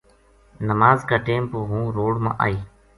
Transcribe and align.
نماز 0.69 0.99
کا 1.09 1.17
ٹیم 1.27 1.43
پو 1.51 1.59
ہوں 1.69 1.85
روڑ 1.95 2.13
ما 2.23 2.31
آئی 2.45 2.57